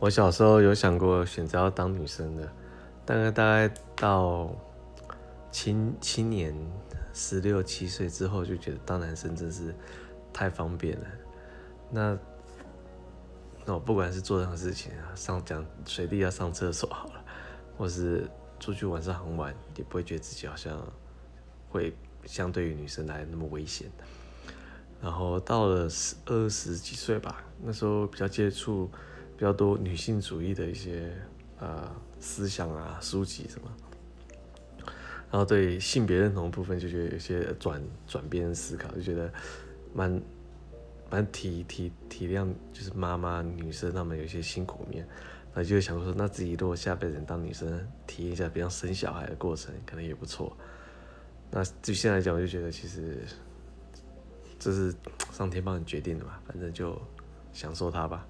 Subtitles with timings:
[0.00, 2.50] 我小时候有想过选择要当女生的，
[3.04, 4.50] 大概大概到
[5.52, 6.56] 青青年
[7.12, 9.74] 十六七岁之后，就觉得当男生真是
[10.32, 11.06] 太方便了。
[11.90, 12.18] 那
[13.66, 17.22] 那我不管是做任何事情啊，上讲随地要上厕所好了，
[17.76, 18.26] 或是
[18.58, 20.80] 出去晚上很晚，也不会觉得自己好像
[21.68, 21.94] 会
[22.24, 23.90] 相对于女生来那么危险。
[25.02, 25.86] 然后到了
[26.24, 28.90] 二十几岁吧，那时候比较接触。
[29.40, 31.10] 比较多女性主义的一些
[31.60, 33.72] 呃思想啊书籍什么，
[35.30, 39.32] 然后对性别认同部分就觉得有些转转变思考，就觉得
[39.94, 40.20] 蛮
[41.10, 45.08] 蛮体体体谅，就是妈妈女生她们有些辛苦面，
[45.54, 50.54] 那就想说，那自己如果下辈子当女生，体验一下比较生小孩的过程，可能也不错。
[51.50, 53.22] 那就现在来讲，我就觉得其实
[54.58, 54.94] 这是
[55.32, 57.00] 上天帮你决定的嘛，反正就
[57.54, 58.26] 享受它吧。